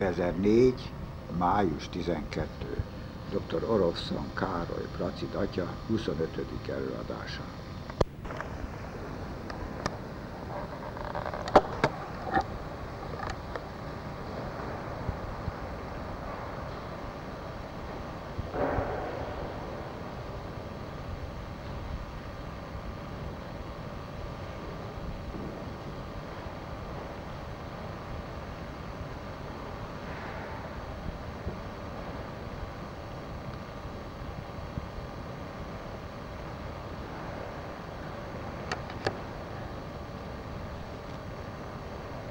[0.00, 0.74] 2004.
[1.38, 2.48] május 12.
[3.30, 3.64] Dr.
[3.64, 6.28] Orofszon Károly Placid atya 25.
[6.68, 7.42] előadása.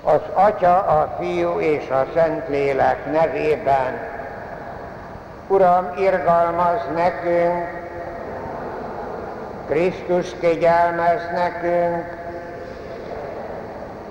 [0.10, 4.00] Az Atya, a Fiú és a Szentlélek nevében.
[5.48, 7.66] Uram, irgalmaz nekünk,
[9.68, 12.06] Krisztus kegyelmez nekünk,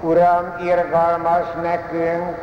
[0.01, 2.39] Uram, irgalmaz nekünk,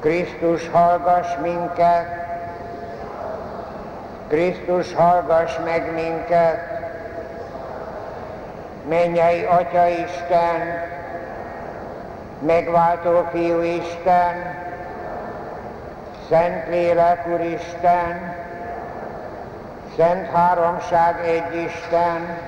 [0.00, 2.06] Krisztus hallgass minket,
[4.28, 6.58] Krisztus hallgass meg minket,
[8.88, 10.90] mennyei Atya Isten,
[12.46, 14.60] megváltó Fiú Isten,
[16.28, 18.34] Szent Lélek Isten,
[19.96, 22.38] Szent Háromság egy Isten,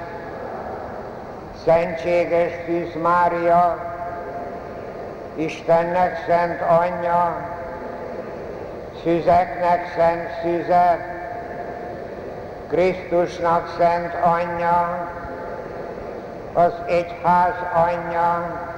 [1.65, 3.79] Szentséges Szűz Mária,
[5.35, 7.37] Istennek Szent Anyja,
[9.03, 10.99] Szüzeknek Szent Szüzek,
[12.69, 15.09] Krisztusnak Szent Anyja,
[16.53, 18.74] az Egyház Anyja,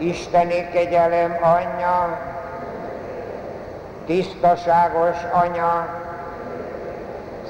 [0.00, 2.18] Isteni kegyelem anyja,
[4.06, 5.88] tisztaságos anya,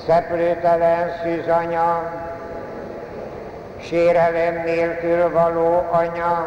[0.07, 2.13] szeplőtelen szűzanya,
[3.81, 6.47] sérelem nélkül való anya,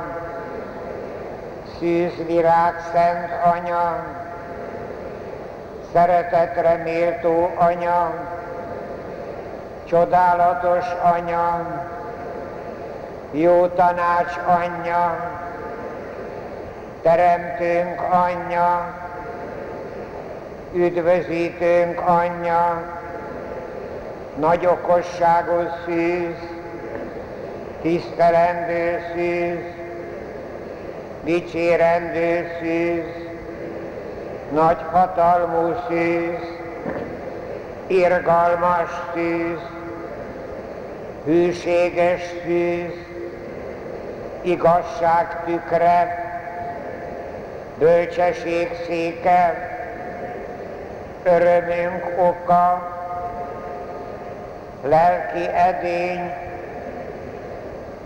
[1.80, 4.06] szűzvirág szent anya,
[5.94, 8.14] szeretetre méltó anya,
[9.86, 11.59] csodálatos anya,
[13.31, 15.31] jó tanács anyja,
[17.03, 18.94] Teremtőnk anyja,
[20.74, 22.84] üdvözítőnk anyja,
[24.40, 26.36] nagy okosságos szűz,
[27.81, 29.63] tisztelendő szűz,
[31.24, 33.28] dicsérendő szűz,
[34.52, 36.40] nagy hatalmú szűz,
[37.88, 39.59] irgalmas szűz,
[41.25, 42.94] hűséges szűz,
[44.42, 46.22] igazság tükre,
[47.83, 49.69] bölcsesség széke,
[51.23, 52.91] örömünk oka,
[54.83, 56.33] lelki edény,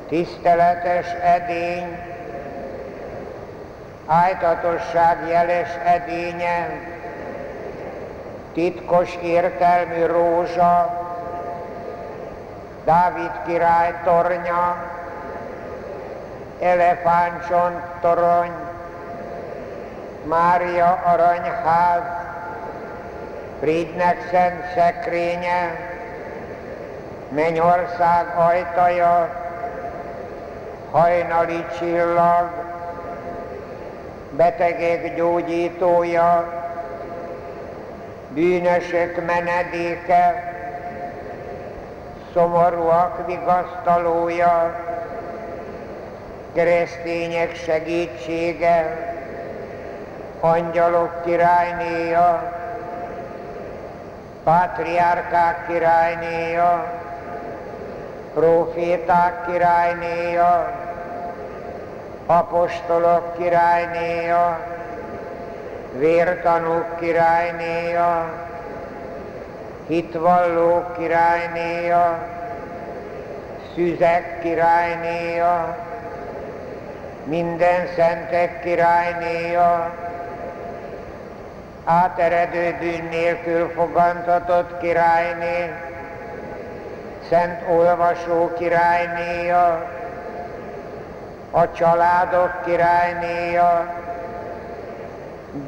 [0.08, 2.00] tiszteletes edény,
[4.08, 6.70] ájtatosság jeles edénye,
[8.54, 11.06] titkos értelmű rózsa,
[12.86, 14.78] Dávid király tornya,
[16.62, 18.67] elefántcsont torony,
[20.28, 22.04] Mária aranyház,
[23.60, 25.80] Fridnek szent szekrénye,
[27.30, 29.30] Mennyország ajtaja,
[30.92, 32.50] hajnali csillag,
[34.32, 36.54] betegek gyógyítója,
[38.30, 40.54] bűnösök menedéke,
[42.34, 44.76] szomorúak vigasztalója,
[46.54, 49.06] keresztények segítsége,
[50.50, 52.54] angyalok királynéja,
[54.44, 56.86] pátriárkák királynéja,
[58.34, 60.72] proféták királynéja,
[62.26, 64.60] apostolok királynéja,
[65.98, 68.26] vértanúk királynéja,
[69.88, 72.18] hitvallók királynéja,
[73.76, 75.78] szüzek királynéja,
[77.24, 79.92] minden szentek királynéja,
[81.88, 85.74] áteredő bűn nélkül fogantatott királyné,
[87.30, 89.90] szent olvasó királynéja,
[91.52, 93.94] a családok királynéja,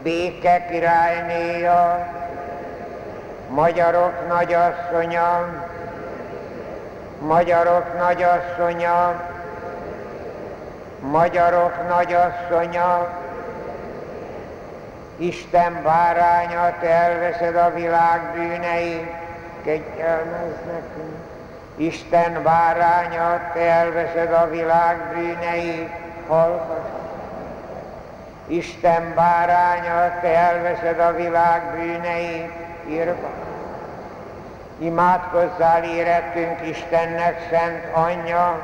[0.04, 2.07] béke királynéja,
[3.50, 5.48] magyarok nagyasszonya,
[7.19, 9.22] magyarok nagyasszonya,
[11.00, 13.07] magyarok nagyasszonya,
[15.19, 19.12] Isten báránya, te elveszed a világ bűneit,
[19.63, 21.18] kegyelmez nekünk.
[21.75, 25.89] Isten báránya, te elveszed a világ bűneit,
[26.27, 26.88] hallgass.
[28.48, 32.51] Isten báránya, te elveszed a világ bűneit,
[32.88, 33.30] írva.
[34.77, 38.60] Imádkozzál érettünk Istennek, Szent Anyja,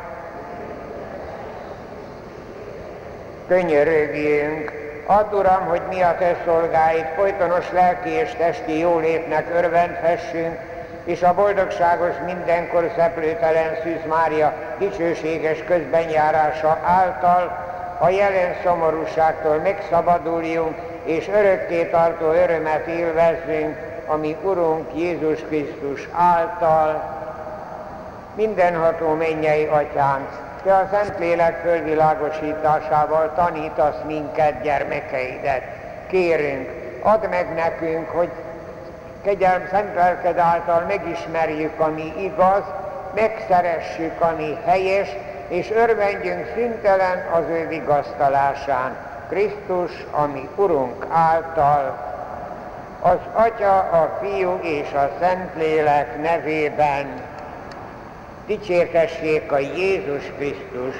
[3.47, 10.57] könyörögjünk, add Uram, hogy mi a Te szolgáid, folytonos lelki és testi jólétnek örvendhessünk,
[11.03, 17.63] és a boldogságos mindenkor szeplőtelen Szűz Mária dicsőséges közbenjárása által
[17.99, 27.13] a jelen szomorúságtól megszabaduljunk, és örökké tartó örömet élvezzünk, ami Urunk Jézus Krisztus által.
[28.35, 30.29] Mindenható mennyei Atyánk,
[30.65, 35.63] Te a Szentlélek fölvilágosításával tanítasz minket, gyermekeidet.
[36.07, 36.69] Kérünk,
[37.01, 38.29] add meg nekünk, hogy
[39.23, 39.97] kegyelm szent
[40.37, 42.63] által megismerjük, ami igaz,
[43.13, 45.09] megszeressük, ami helyes,
[45.47, 48.95] és örvendjünk szüntelen az ő vigasztalásán.
[49.29, 51.97] Krisztus, ami Urunk által,
[53.01, 57.21] az Atya, a Fiú és a Szentlélek nevében
[58.47, 60.95] dicsértessék a Jézus Krisztus.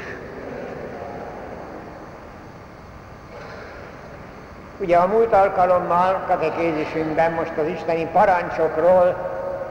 [4.80, 9.16] Ugye a múlt alkalommal katekézisünkben most az isteni parancsokról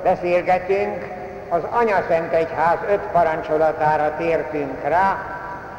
[0.02, 1.04] beszélgetünk,
[1.48, 5.18] az Anya Szent Egyház öt parancsolatára tértünk rá,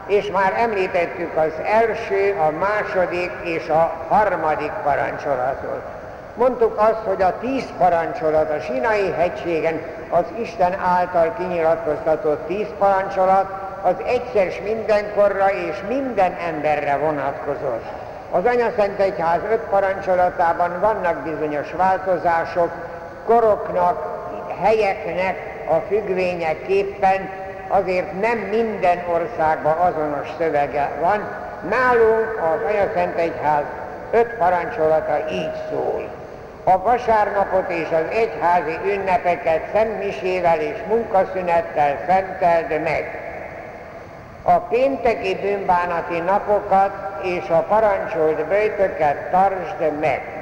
[0.08, 6.05] és már említettük az első, a második és a harmadik parancsolatot.
[6.36, 13.46] Mondtuk azt, hogy a tíz parancsolat a Sinai hegységen az Isten által kinyilatkoztatott tíz parancsolat
[13.82, 17.84] az egyszer mindenkorra és minden emberre vonatkozott.
[18.32, 22.70] Az Anya Szent Egyház öt parancsolatában vannak bizonyos változások,
[23.26, 24.24] koroknak,
[24.62, 25.38] helyeknek
[25.70, 27.30] a függvényeképpen,
[27.68, 31.28] azért nem minden országban azonos szövege van.
[31.70, 33.64] Nálunk az Anya Szent Egyház
[34.12, 36.25] öt parancsolata így szól.
[36.68, 43.20] A vasárnapot és az egyházi ünnepeket szentmisével és munkaszünettel szenteld meg.
[44.42, 50.36] A pénteki bűnbánati napokat és a parancsolt bőtöket tartsd meg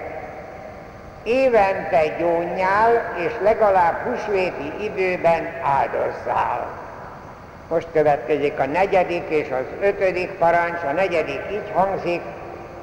[1.23, 6.67] évente gyónyál, és legalább húsvéti időben áldozzál.
[7.67, 12.21] Most következik a negyedik és az ötödik parancs, a negyedik így hangzik,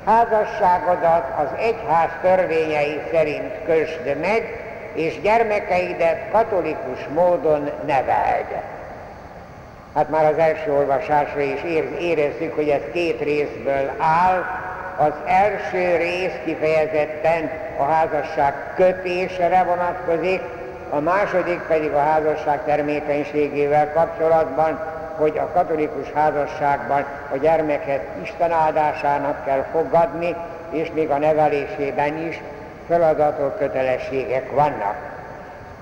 [0.05, 4.65] házasságodat az egyház törvényei szerint kösd meg,
[4.95, 8.47] és gyermekeidet katolikus módon neveld.
[9.95, 11.63] Hát már az első olvasásra is
[11.99, 14.45] érezzük, hogy ez két részből áll,
[14.99, 20.41] az első rész kifejezetten a házasság kötésre vonatkozik,
[20.91, 29.45] a második pedig a házasság termékenységével kapcsolatban, hogy a katolikus házasságban a gyermeket Isten áldásának
[29.45, 30.37] kell fogadni,
[30.71, 32.41] és még a nevelésében is
[32.89, 34.95] feladatok, kötelességek vannak.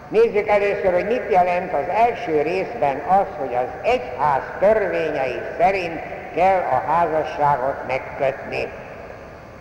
[0.09, 6.01] Nézzük először, hogy mit jelent az első részben az, hogy az egyház törvényei szerint
[6.35, 8.69] kell a házasságot megkötni.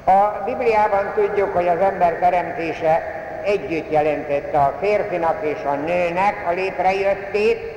[0.06, 3.01] A Bibliában tudjuk, hogy az ember teremtése
[3.44, 7.76] együtt jelentette a férfinak és a nőnek a létrejöttét,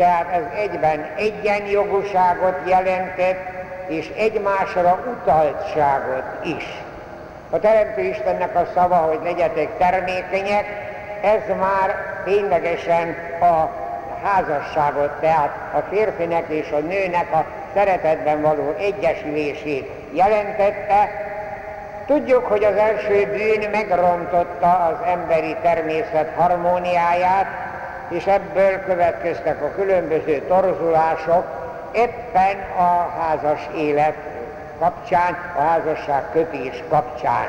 [0.00, 3.40] tehát ez egyben egyenjogúságot jelentett,
[3.86, 6.64] és egymásra utaltságot is.
[7.50, 10.64] A Teremtő Istennek a szava, hogy legyetek termékenyek,
[11.22, 13.70] ez már ténylegesen a
[14.22, 21.28] házasságot, tehát a férfinek és a nőnek a szeretetben való egyesülését jelentette,
[22.06, 27.69] Tudjuk, hogy az első bűn megrontotta az emberi természet harmóniáját,
[28.10, 31.44] és ebből következtek a különböző torzulások
[31.92, 34.14] éppen a házas élet
[34.78, 37.48] kapcsán, a házasság kötés kapcsán.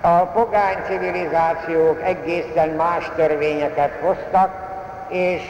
[0.00, 4.50] A pogány civilizációk egészen más törvényeket hoztak,
[5.08, 5.42] és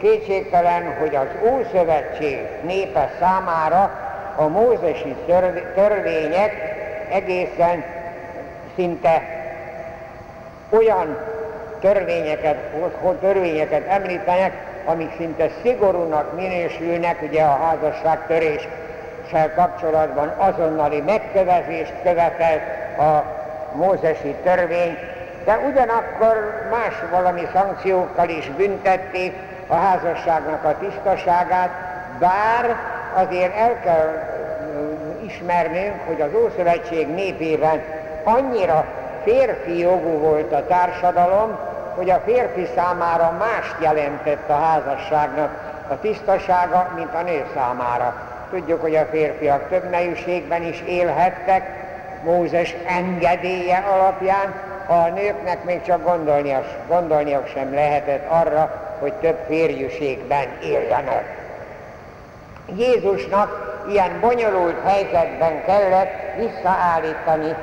[0.00, 3.90] kétségtelen, hogy az Ószövetség népe számára
[4.36, 5.16] a mózesi
[5.74, 6.52] törvények
[7.10, 7.84] egészen
[8.74, 9.22] szinte
[10.70, 11.31] olyan
[11.82, 12.56] törvényeket,
[13.20, 14.52] törvényeket említenek,
[14.84, 22.60] amik szinte szigorúnak minősülnek, ugye a házasság töréssel kapcsolatban azonnali megkövezést követel
[22.98, 23.24] a
[23.76, 24.98] mózesi törvény,
[25.44, 29.34] de ugyanakkor más valami szankciókkal is büntették
[29.66, 31.70] a házasságnak a tisztaságát,
[32.18, 32.76] bár
[33.14, 34.30] azért el kell
[35.26, 37.82] ismernünk, hogy az Ószövetség népében
[38.24, 38.84] annyira
[39.24, 41.58] férfi jogú volt a társadalom,
[41.94, 45.50] hogy a férfi számára mást jelentett a házasságnak
[45.88, 48.14] a tisztasága, mint a nő számára.
[48.50, 51.80] Tudjuk, hogy a férfiak több nejűségben is élhettek,
[52.24, 54.54] Mózes engedélye alapján
[54.86, 61.36] a nőknek még csak gondolniak, gondolniak sem lehetett arra, hogy több férjűségben éljenek.
[62.76, 67.54] Jézusnak ilyen bonyolult helyzetben kellett visszaállítani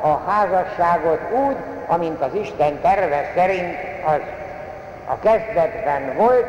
[0.00, 4.20] a házasságot úgy, amint az Isten terve szerint az
[5.06, 6.46] a kezdetben volt,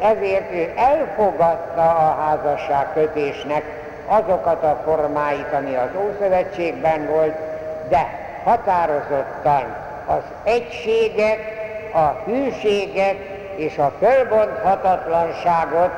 [0.00, 3.62] ezért ő elfogadta a házasság kötésnek
[4.06, 7.34] azokat a formáit, ami az Ószövetségben volt,
[7.88, 8.08] de
[8.44, 9.76] határozottan
[10.06, 11.38] az egységet,
[11.92, 13.16] a hűséget
[13.56, 15.90] és a fölbonthatatlanságot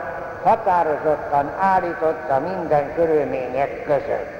[0.42, 4.39] határozottan állította minden körülmények között.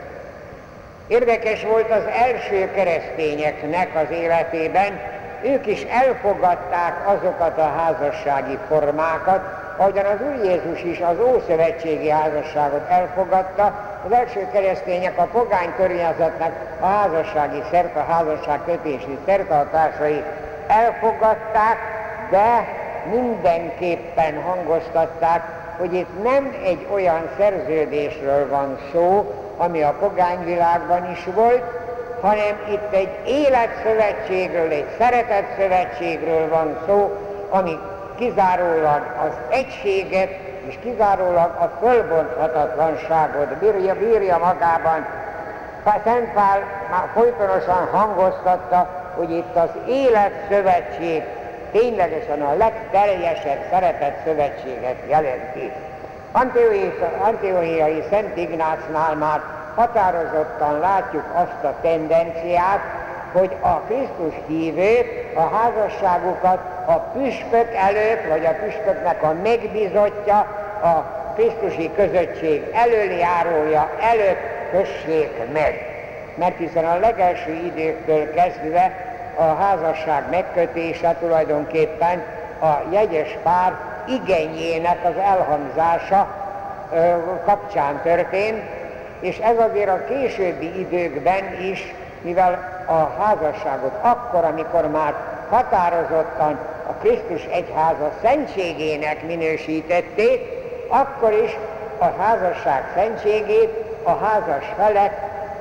[1.11, 5.01] Érdekes volt az első keresztényeknek az életében,
[5.43, 9.41] ők is elfogadták azokat a házassági formákat,
[9.77, 13.65] ahogyan az Úr Jézus is az Ószövetségi házasságot elfogadta,
[14.07, 20.23] az első keresztények a pogány környezetnek a házassági szert, a házasság kötési szertartásai
[20.67, 21.77] elfogadták,
[22.31, 22.69] de
[23.11, 25.43] mindenképpen hangoztatták,
[25.79, 31.63] hogy itt nem egy olyan szerződésről van szó, ami a pogányvilágban is volt,
[32.21, 37.17] hanem itt egy életszövetségről, egy szeretetszövetségről van szó,
[37.49, 37.79] ami
[38.19, 40.31] kizárólag az egységet
[40.67, 45.07] és kizárólag a fölbonthatatlanságot bírja, bírja magában.
[46.05, 51.23] Szent Pál már folytonosan hangoztatta, hogy itt az életszövetség
[51.73, 55.73] ténylegesen a legteljesebb szeretett szövetséget jelenti.
[56.33, 59.41] Antiochiai Szent Ignácnál már
[59.75, 62.81] határozottan látjuk azt a tendenciát,
[63.33, 70.39] hogy a Krisztus hívők a házasságukat a püspök előtt, vagy a püspöknek a megbizotja,
[70.83, 75.85] a Krisztusi közösség előjárója előtt kössék meg.
[76.35, 78.93] Mert hiszen a legelső időktől kezdve
[79.37, 82.23] a házasság megkötése tulajdonképpen
[82.61, 86.27] a jegyes pár igényének az elhangzása
[87.45, 88.63] kapcsán történt,
[89.21, 95.15] és ez azért a későbbi időkben is, mivel a házasságot akkor, amikor már
[95.51, 100.41] határozottan a Krisztus egyháza szentségének minősítették,
[100.89, 101.59] akkor is
[101.99, 103.71] a házasság szentségét
[104.03, 105.13] a házas felek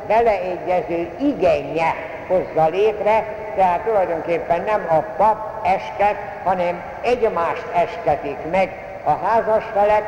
[0.08, 1.94] beleegyező igénye
[2.28, 8.72] hozza létre, tehát tulajdonképpen nem a pap esket, hanem egymást esketik meg
[9.04, 10.04] a házas felek,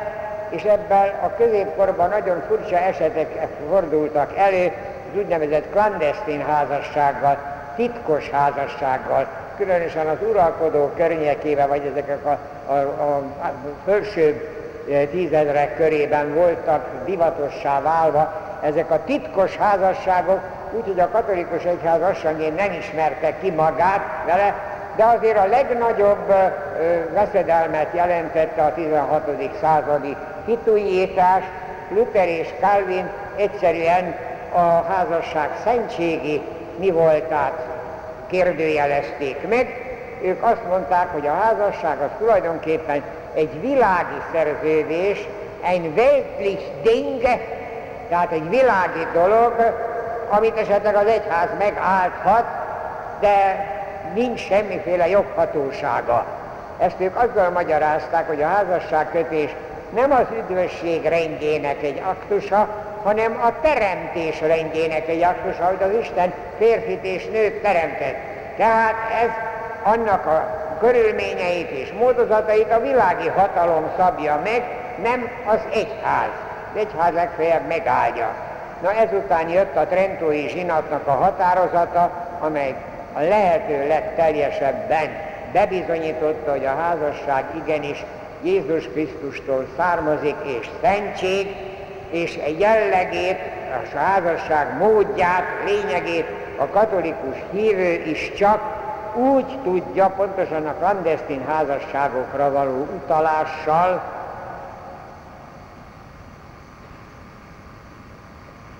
[0.48, 4.72] és ebben a középkorban nagyon furcsa esetek fordultak elő,
[5.12, 7.36] az úgynevezett klandesztin házassággal,
[7.76, 12.38] titkos házassággal, különösen az uralkodó környékébe, vagy ezek a,
[12.72, 13.52] a, a, a
[13.84, 14.48] felsőbb
[14.92, 18.32] e, tízezrek körében voltak divatossá válva.
[18.62, 20.40] Ezek a titkos házasságok,
[20.72, 24.54] úgyhogy a katolikus egyház lassan nem ismerte ki magát vele,
[24.96, 26.34] de azért a legnagyobb
[27.12, 29.30] veszedelmet jelentette a 16.
[29.60, 31.42] századi hitújítás,
[31.94, 34.14] Luther és Calvin egyszerűen
[34.52, 36.42] a házasság szentségi
[36.76, 37.52] mi voltát
[38.26, 39.66] kérdőjelezték meg.
[40.22, 43.02] Ők azt mondták, hogy a házasság az tulajdonképpen
[43.34, 45.28] egy világi szerződés,
[45.62, 47.22] egy weltlich Ding,
[48.08, 49.52] tehát egy világi dolog,
[50.28, 52.44] amit esetleg az egyház megállthat,
[53.20, 53.66] de
[54.14, 56.26] nincs semmiféle joghatósága.
[56.78, 59.50] Ezt ők azzal magyarázták, hogy a házasságkötés
[59.94, 62.68] nem az üdvösség rendjének egy aktusa,
[63.02, 68.16] hanem a teremtés rendjének egy aktusa, hogy az Isten férfit és nőt teremtett.
[68.56, 69.30] Tehát ez
[69.82, 74.62] annak a körülményeit és módozatait a világi hatalom szabja meg,
[75.02, 76.30] nem az egyház.
[76.72, 78.28] Az egyház legfeljebb megáldja.
[78.82, 82.74] Na ezután jött a Trentói zsinatnak a határozata, amely
[83.12, 85.08] a lehető legteljesebben
[85.52, 88.04] bebizonyította, hogy a házasság igenis
[88.42, 91.46] Jézus Krisztustól származik, és szentség,
[92.10, 93.38] és egy jellegét,
[93.94, 96.26] a házasság módját, lényegét
[96.56, 98.60] a katolikus hívő is csak
[99.14, 104.02] úgy tudja, pontosan a klandesztin házasságokra való utalással,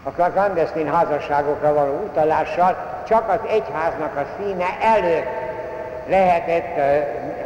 [0.03, 2.77] a klandesztin házasságokra való utalással
[3.09, 5.41] csak az egyháznak a színe előtt
[6.09, 6.77] lehetett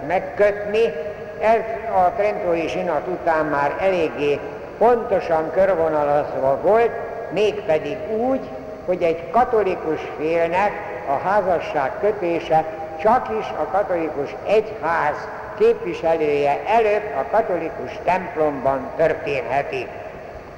[0.07, 0.93] megkötni,
[1.41, 1.61] ez
[1.95, 4.41] a Trentói zsinat után már eléggé
[4.79, 6.91] pontosan körvonalazva volt,
[7.31, 8.41] mégpedig úgy,
[8.87, 10.73] hogy egy katolikus félnek
[11.09, 12.65] a házasság kötése
[13.01, 19.87] csak is a katolikus egyház képviselője előtt a katolikus templomban történheti.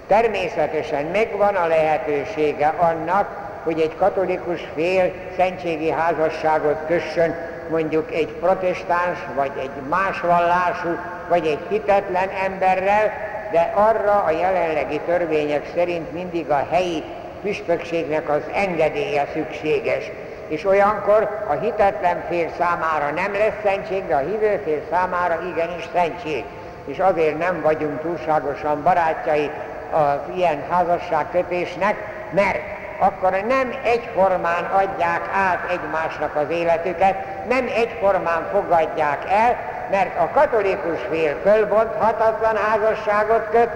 [0.09, 3.29] Természetesen megvan a lehetősége annak,
[3.65, 7.35] hogy egy katolikus fél szentségi házasságot kössön
[7.71, 10.99] mondjuk egy protestáns, vagy egy más vallású,
[11.29, 13.13] vagy egy hitetlen emberrel,
[13.51, 17.03] de arra a jelenlegi törvények szerint mindig a helyi
[17.43, 20.11] püspökségnek az engedélye szükséges.
[20.49, 25.89] És olyankor a hitetlen fél számára nem lesz szentség, de a hívő fél számára igenis
[25.95, 26.45] szentség.
[26.85, 29.51] És azért nem vagyunk túlságosan barátjai
[29.91, 31.97] az ilyen házasságkötésnek,
[32.31, 32.59] mert
[32.99, 37.15] akkor nem egyformán adják át egymásnak az életüket,
[37.49, 39.57] nem egyformán fogadják el,
[39.91, 43.71] mert a katolikus fél fölbonthatatlan házasságot köt,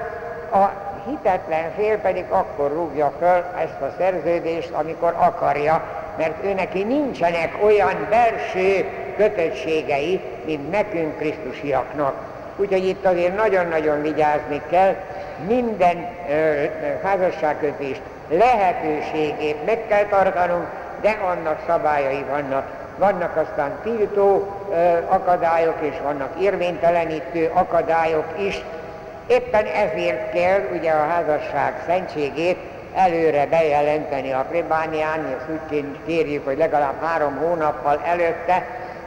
[0.52, 0.70] a
[1.06, 5.82] hitetlen fél pedig akkor rúgja föl ezt a szerződést, amikor akarja,
[6.16, 12.14] mert ő neki nincsenek olyan belső kötöttségei, mint nekünk Krisztusiaknak.
[12.56, 14.94] Úgyhogy itt azért nagyon-nagyon vigyázni kell,
[15.46, 16.06] minden
[17.02, 20.66] házasságkötést lehetőségét meg kell tartanunk,
[21.00, 22.66] de annak szabályai vannak.
[22.98, 24.48] Vannak aztán tiltó
[25.08, 28.64] akadályok, és vannak érvénytelenítő akadályok is.
[29.26, 32.58] Éppen ezért kell ugye a házasság szentségét
[32.94, 38.66] előre bejelenteni a plébánián, és úgy kérjük, hogy legalább három hónappal előtte,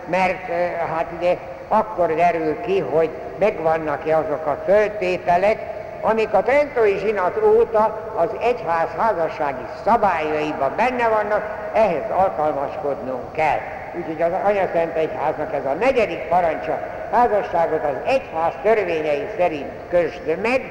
[0.10, 0.48] mert
[0.96, 1.38] hát ugye
[1.68, 5.75] akkor derül ki, hogy megvannak-e azok a föltételek,
[6.10, 11.44] amik a Trentói zsinat óta az egyház házassági szabályaiban benne vannak,
[11.74, 13.60] ehhez alkalmazkodnunk kell.
[13.98, 16.80] Úgyhogy az Anyaszent Egyháznak ez a negyedik parancsa,
[17.12, 20.62] házasságot az egyház törvényei szerint közd meg,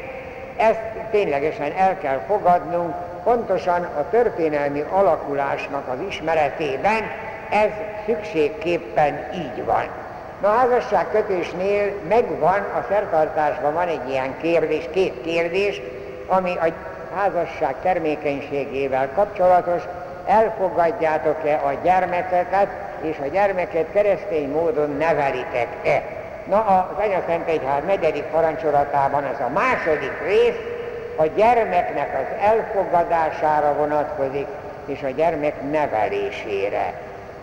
[0.56, 7.02] ezt ténylegesen el kell fogadnunk, pontosan a történelmi alakulásnak az ismeretében
[7.50, 7.70] ez
[8.06, 10.03] szükségképpen így van.
[10.40, 15.80] Na, a házasságkötésnél megvan, a szertartásban van egy ilyen kérdés, két kérdés,
[16.26, 16.66] ami a
[17.14, 19.82] házasság termékenységével kapcsolatos,
[20.26, 22.68] elfogadjátok-e a gyermekeket,
[23.00, 26.02] és a gyermeket keresztény módon nevelitek-e.
[26.48, 26.58] Na,
[26.98, 30.58] az Szent Egyház negyedik parancsolatában ez a második rész
[31.16, 34.46] a gyermeknek az elfogadására vonatkozik,
[34.86, 36.92] és a gyermek nevelésére.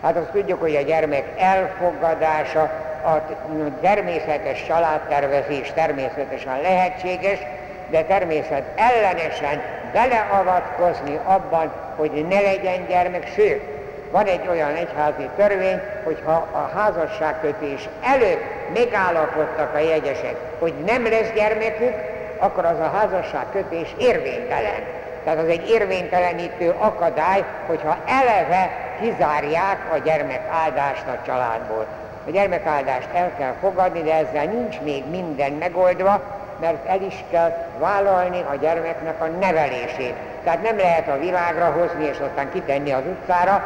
[0.02, 2.60] Hát azt tudjuk, hogy a gyermek elfogadása,
[3.04, 3.22] a
[3.80, 7.38] természetes családtervezés természetesen lehetséges,
[7.90, 9.62] de természet ellenesen
[9.92, 13.62] beleavatkozni abban, hogy ne legyen gyermek, sőt,
[14.10, 18.42] van egy olyan egyházi törvény, hogy ha a házasságkötés előtt
[18.74, 21.94] megállapodtak a jegyesek, hogy nem lesz gyermekük,
[22.38, 24.82] akkor az a házasságkötés érvénytelen.
[25.24, 31.86] Tehát az egy érvénytelenítő akadály, hogyha eleve kizárják a gyermekáldást a családból.
[32.26, 36.20] A gyermekáldást el kell fogadni, de ezzel nincs még minden megoldva,
[36.60, 40.14] mert el is kell vállalni a gyermeknek a nevelését.
[40.44, 43.64] Tehát nem lehet a világra hozni és aztán kitenni az utcára,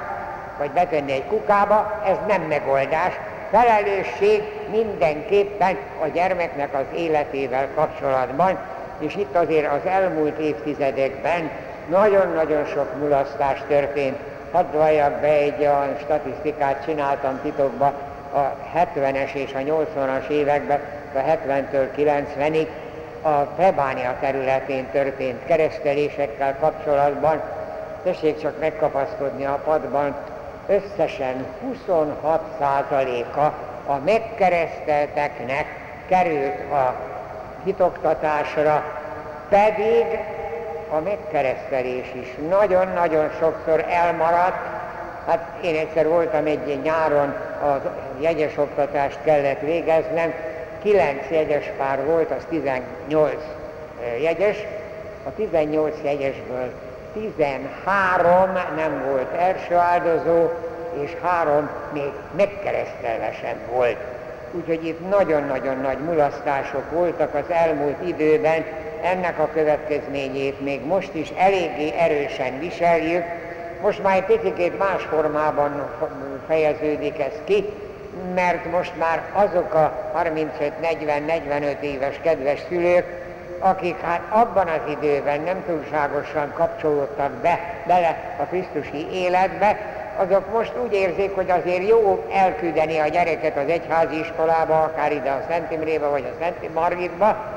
[0.59, 3.13] vagy betenni egy kukába, ez nem megoldás.
[3.51, 8.59] Felelősség mindenképpen a gyermeknek az életével kapcsolatban,
[8.99, 11.51] és itt azért az elmúlt évtizedekben
[11.89, 14.19] nagyon-nagyon sok mulasztás történt.
[14.57, 17.87] Hadd be egy olyan statisztikát csináltam titokba
[18.33, 20.81] a 70-es és a 80-as években,
[21.15, 22.67] a 70-től 90-ig
[23.23, 27.43] a plebánia területén történt keresztelésekkel kapcsolatban.
[28.03, 30.15] Tessék csak megkapaszkodni a padban,
[30.67, 33.41] összesen 26%-a
[33.93, 35.67] a megkeresztelteknek
[36.09, 36.95] került a
[37.65, 38.83] hitoktatásra,
[39.49, 40.05] pedig
[40.91, 44.57] a megkeresztelés is nagyon-nagyon sokszor elmaradt.
[45.27, 47.29] Hát én egyszer voltam egy nyáron,
[47.63, 47.81] a
[48.21, 50.35] jegyes oktatást kellett végeznem,
[50.83, 53.35] kilenc jegyes pár volt, az 18
[54.21, 54.57] jegyes,
[55.25, 56.73] a 18 jegyesből
[57.17, 60.49] 13 nem volt első áldozó,
[61.03, 63.97] és három még megkeresztelve sem volt.
[64.53, 68.65] Úgyhogy itt nagyon-nagyon nagy mulasztások voltak az elmúlt időben,
[69.07, 73.25] ennek a következményét még most is eléggé erősen viseljük.
[73.83, 75.91] Most már egy picit más formában
[76.47, 77.65] fejeződik ez ki,
[78.35, 83.05] mert most már azok a 35-40-45 éves kedves szülők,
[83.59, 89.77] akik hát abban az időben nem túlságosan kapcsolódtak be bele a Krisztusi életbe,
[90.17, 95.31] azok most úgy érzik, hogy azért jó elküldeni a gyereket az egyházi iskolába, akár ide
[95.31, 97.56] a Szent Imrébe vagy a Szent Margitba,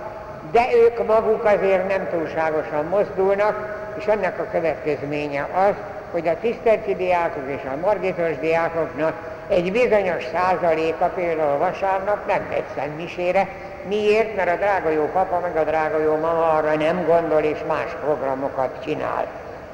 [0.52, 5.74] de ők maguk azért nem túlságosan mozdulnak, és ennek a következménye az,
[6.12, 9.14] hogy a tisztelci diákok és a margitos diákoknak
[9.48, 13.48] egy bizonyos százaléka például vasárnap nem megy szentmisére.
[13.88, 14.36] Miért?
[14.36, 17.96] Mert a drága jó papa meg a drága jó mama arra nem gondol és más
[18.04, 19.26] programokat csinál.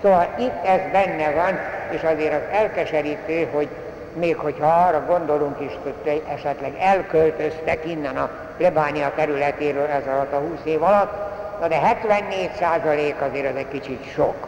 [0.02, 1.60] Szóval itt ez benne van,
[1.90, 3.68] és azért az elkeserítő, hogy
[4.14, 10.38] még hogyha arra gondolunk is, hogy esetleg elköltöztek innen a plebánia területéről ez alatt a
[10.38, 11.14] 20 év alatt,
[11.60, 14.48] na de 74 százalék azért ez egy kicsit sok.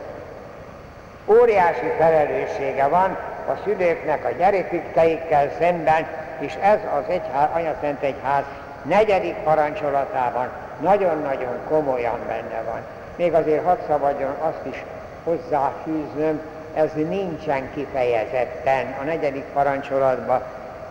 [1.26, 3.17] Óriási felelőssége van
[3.48, 6.08] a szülőknek a gyerekükkel szemben,
[6.39, 8.43] és ez az egyház, Anyaszent Egyház
[8.82, 12.80] negyedik parancsolatában nagyon-nagyon komolyan benne van.
[13.15, 14.84] Még azért hadd szabadjon azt is
[15.24, 16.41] hozzáfűznöm,
[16.74, 20.41] ez nincsen kifejezetten a negyedik parancsolatban,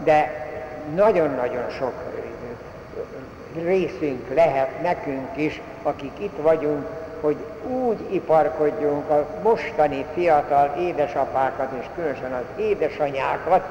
[0.04, 0.46] de
[0.94, 1.92] nagyon-nagyon sok
[3.64, 6.86] részünk lehet nekünk is, akik itt vagyunk,
[7.20, 7.36] hogy
[7.68, 13.62] úgy iparkodjunk a mostani fiatal édesapákat és különösen az édesanyákat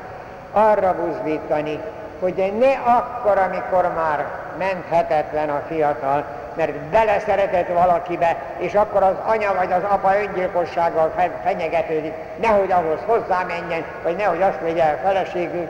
[0.52, 1.80] arra buzdítani,
[2.19, 4.26] hogy ne akkor, amikor már
[4.58, 12.13] menthetetlen a fiatal, mert beleszeretett valakibe, és akkor az anya vagy az apa öngyilkossággal fenyegetődik,
[12.41, 15.67] nehogy ahhoz hozzámenjen, vagy nehogy azt vegye el feleségül,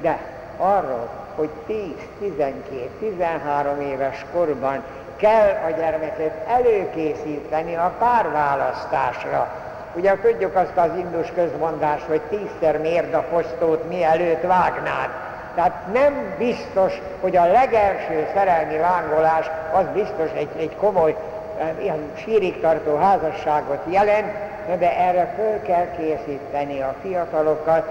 [0.00, 0.18] de
[0.56, 1.76] arról, hogy 10,
[2.18, 4.82] 12, 13 éves korban
[5.16, 9.48] kell a gyermeket előkészíteni a párválasztásra.
[9.94, 15.08] Ugye tudjuk azt az indus közmondást, hogy tízszer mérd a postót, mielőtt vágnád.
[15.54, 21.16] Tehát nem biztos, hogy a legelső szerelmi lángolás az biztos egy, egy komoly,
[21.58, 24.32] eh, ilyen sírig tartó házasságot jelent,
[24.78, 27.86] de erre föl kell készíteni a fiatalokat,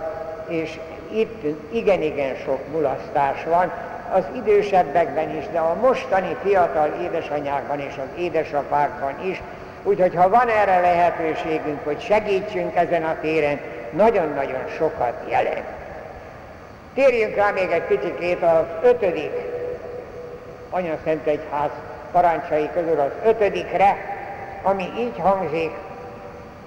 [0.48, 0.80] és
[1.12, 3.72] itt igen-igen sok mulasztás van,
[4.14, 9.42] az idősebbekben is, de a mostani fiatal édesanyákban és az édesapákban is,
[9.84, 13.60] úgyhogy ha van erre lehetőségünk, hogy segítsünk ezen a téren,
[13.92, 15.66] nagyon-nagyon sokat jelent.
[16.94, 19.32] Térjünk rá még egy picit az ötödik
[21.04, 21.70] Szent Egyház
[22.12, 23.98] parancsai közül az ötödikre,
[24.64, 25.72] ami így hangzik,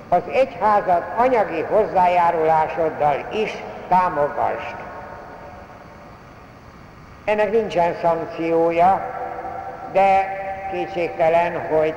[0.09, 3.57] az egyházat anyagi hozzájárulásoddal is
[3.91, 4.77] támogasd.
[7.25, 9.01] Ennek nincsen szankciója,
[9.93, 10.39] de
[10.73, 11.95] kétségtelen, hogy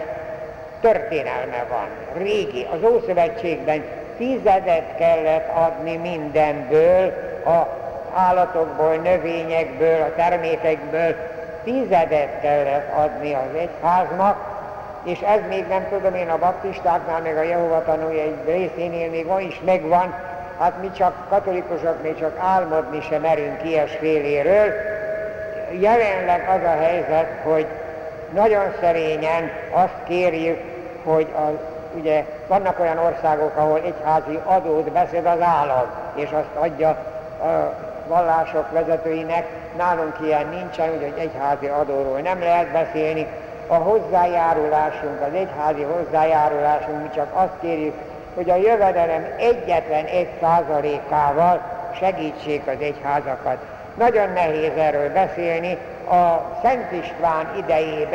[0.81, 1.87] történelme van.
[2.13, 3.83] Régi, az Ószövetségben
[4.17, 7.13] tizedet kellett adni mindenből,
[7.45, 7.67] a
[8.15, 11.15] állatokból, növényekből, a termékekből,
[11.63, 14.51] tizedet kellett adni az egyháznak,
[15.03, 19.25] és ez még nem tudom én a baptistáknál, meg a Jehova tanulja egy részénél még
[19.25, 20.13] ma is megvan,
[20.63, 24.73] hát mi csak katolikusok még csak álmodni sem merünk ilyesféléről,
[25.71, 27.65] jelenleg az a helyzet, hogy
[28.33, 30.59] nagyon szerényen azt kérjük,
[31.03, 31.59] hogy a,
[31.97, 37.73] ugye vannak olyan országok, ahol egyházi adót beszed az állam, és azt adja a
[38.07, 39.47] vallások vezetőinek,
[39.77, 43.27] nálunk ilyen nincsen, úgyhogy egyházi adóról nem lehet beszélni.
[43.67, 47.93] A hozzájárulásunk, az egyházi hozzájárulásunk, mi csak azt kérjük,
[48.33, 51.61] hogy a jövedelem egyetlen egy százalékával
[51.99, 53.57] segítsék az egyházakat.
[53.97, 55.77] Nagyon nehéz erről beszélni.
[56.09, 58.11] A Szent István idejében